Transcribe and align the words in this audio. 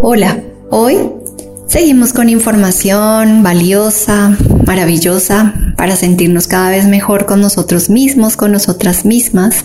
Hola, 0.00 0.40
hoy 0.70 0.96
seguimos 1.66 2.12
con 2.12 2.28
información 2.28 3.42
valiosa, 3.42 4.36
maravillosa, 4.64 5.54
para 5.76 5.96
sentirnos 5.96 6.46
cada 6.46 6.70
vez 6.70 6.86
mejor 6.86 7.26
con 7.26 7.40
nosotros 7.40 7.90
mismos, 7.90 8.36
con 8.36 8.52
nosotras 8.52 9.04
mismas, 9.04 9.64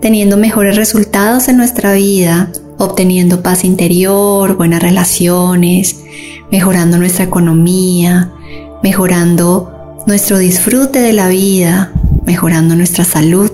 teniendo 0.00 0.36
mejores 0.36 0.74
resultados 0.74 1.46
en 1.46 1.58
nuestra 1.58 1.92
vida, 1.92 2.50
obteniendo 2.76 3.44
paz 3.44 3.62
interior, 3.62 4.56
buenas 4.56 4.82
relaciones, 4.82 6.00
mejorando 6.50 6.98
nuestra 6.98 7.24
economía, 7.24 8.32
mejorando 8.82 10.02
nuestro 10.08 10.38
disfrute 10.38 10.98
de 10.98 11.12
la 11.12 11.28
vida, 11.28 11.92
mejorando 12.26 12.74
nuestra 12.74 13.04
salud 13.04 13.52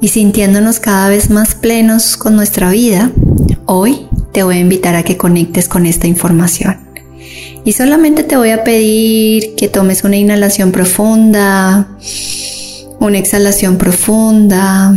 y 0.00 0.08
sintiéndonos 0.08 0.80
cada 0.80 1.10
vez 1.10 1.28
más 1.28 1.54
plenos 1.54 2.16
con 2.16 2.36
nuestra 2.36 2.70
vida, 2.70 3.10
hoy 3.66 4.08
te 4.38 4.44
voy 4.44 4.58
a 4.58 4.60
invitar 4.60 4.94
a 4.94 5.02
que 5.02 5.16
conectes 5.16 5.66
con 5.68 5.84
esta 5.84 6.06
información. 6.06 6.76
Y 7.64 7.72
solamente 7.72 8.22
te 8.22 8.36
voy 8.36 8.50
a 8.50 8.62
pedir 8.62 9.56
que 9.56 9.66
tomes 9.66 10.04
una 10.04 10.16
inhalación 10.16 10.70
profunda, 10.70 11.88
una 13.00 13.18
exhalación 13.18 13.78
profunda 13.78 14.94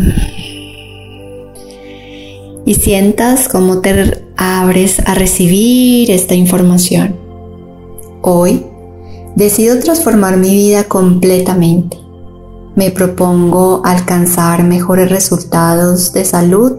y 2.68 2.76
sientas 2.76 3.48
cómo 3.48 3.82
te 3.82 4.24
abres 4.38 5.00
a 5.08 5.16
recibir 5.16 6.12
esta 6.12 6.36
información. 6.36 7.16
Hoy 8.22 8.64
decido 9.36 9.80
transformar 9.80 10.38
mi 10.38 10.52
vida 10.52 10.84
completamente. 10.84 11.98
Me 12.76 12.92
propongo 12.92 13.82
alcanzar 13.86 14.64
mejores 14.64 15.10
resultados 15.10 16.14
de 16.14 16.26
salud, 16.26 16.74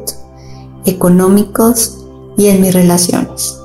económicos 0.85 1.99
y 2.43 2.49
en 2.49 2.61
mis 2.61 2.75
relaciones. 2.75 3.57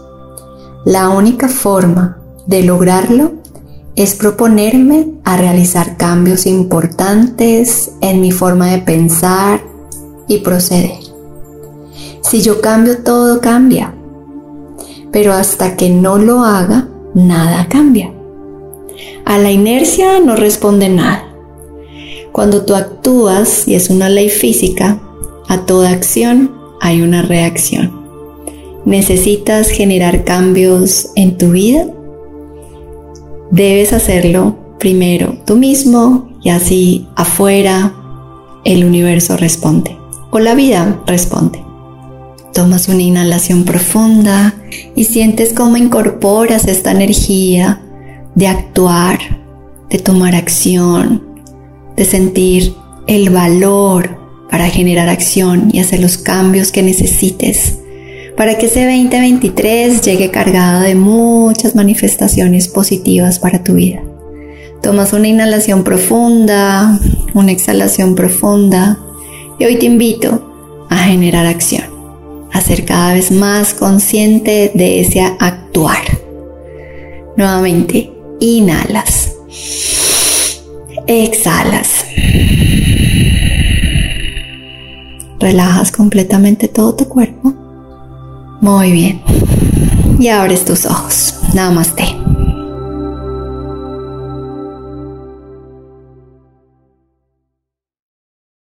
La 0.86 1.10
única 1.10 1.50
forma 1.50 2.20
de 2.46 2.62
lograrlo 2.62 3.32
es 3.96 4.14
proponerme 4.14 5.14
a 5.24 5.36
realizar 5.36 5.98
cambios 5.98 6.46
importantes 6.46 7.92
en 8.02 8.22
mi 8.22 8.32
forma 8.32 8.68
de 8.68 8.78
pensar 8.78 9.62
y 10.28 10.40
proceder. 10.40 11.00
Si 12.22 12.42
yo 12.42 12.62
cambio, 12.62 13.00
todo 13.00 13.42
cambia. 13.42 13.96
Pero 15.12 15.34
hasta 15.34 15.76
que 15.76 15.90
no 15.90 16.20
lo 16.20 16.44
haga, 16.44 16.88
nada 17.16 17.68
cambia. 17.68 18.14
A 19.26 19.40
la 19.40 19.50
inercia 19.50 20.20
no 20.20 20.36
responde 20.36 20.90
nada. 20.90 21.24
Cuando 22.32 22.64
tú 22.64 22.76
actúas, 22.76 23.68
y 23.68 23.74
es 23.74 23.90
una 23.90 24.10
ley 24.10 24.30
física, 24.30 25.00
a 25.48 25.66
toda 25.66 25.90
acción 25.90 26.54
hay 26.80 27.02
una 27.02 27.24
reacción. 27.24 27.97
¿Necesitas 28.88 29.68
generar 29.68 30.24
cambios 30.24 31.10
en 31.16 31.38
tu 31.38 31.52
vida? 31.52 31.88
Debes 33.52 33.92
hacerlo 33.92 34.58
primero 34.80 35.36
tú 35.46 35.58
mismo 35.58 36.30
y 36.42 36.52
así 36.52 37.06
afuera 37.18 37.94
el 38.64 38.86
universo 38.86 39.36
responde 39.36 39.98
o 40.32 40.40
la 40.40 40.56
vida 40.56 41.04
responde. 41.06 41.62
Tomas 42.54 42.88
una 42.88 43.02
inhalación 43.02 43.66
profunda 43.66 44.56
y 44.96 45.04
sientes 45.04 45.52
cómo 45.52 45.76
incorporas 45.76 46.66
esta 46.66 46.92
energía 46.92 47.82
de 48.36 48.48
actuar, 48.48 49.20
de 49.90 50.00
tomar 50.00 50.34
acción, 50.34 51.24
de 51.98 52.06
sentir 52.06 52.74
el 53.06 53.32
valor 53.32 54.18
para 54.50 54.70
generar 54.70 55.10
acción 55.10 55.72
y 55.74 55.80
hacer 55.80 56.00
los 56.00 56.18
cambios 56.18 56.72
que 56.72 56.84
necesites 56.84 57.80
para 58.38 58.56
que 58.60 58.68
ese 58.68 58.86
2023 58.86 60.04
llegue 60.04 60.30
cargado 60.30 60.82
de 60.82 60.94
muchas 60.94 61.74
manifestaciones 61.74 62.68
positivas 62.68 63.40
para 63.40 63.64
tu 63.64 63.74
vida. 63.74 64.00
Tomas 64.84 65.12
una 65.12 65.28
inhalación 65.28 65.84
profunda, 65.84 67.00
una 67.34 67.52
exhalación 67.52 68.14
profunda 68.14 69.00
y 69.58 69.66
hoy 69.66 69.78
te 69.78 69.88
invito 69.88 70.86
a 70.88 70.98
generar 70.98 71.48
acción, 71.48 71.86
a 72.54 72.62
ser 72.62 72.86
cada 72.86 73.16
vez 73.16 73.32
más 73.32 73.74
consciente 73.74 74.72
de 74.76 75.02
ese 75.02 75.22
actuar. 75.22 76.04
Nuevamente, 77.38 78.12
inhalas, 78.40 79.34
exhalas. 81.08 82.06
Relajas 85.40 85.92
completamente 85.92 86.68
todo 86.68 86.94
tu 86.94 87.08
cuerpo 87.08 87.67
muy 88.62 88.92
bien. 88.92 89.22
Y 90.20 90.30
abres 90.30 90.66
tus 90.66 90.86
ojos. 90.86 91.36
Namaste. 91.54 92.37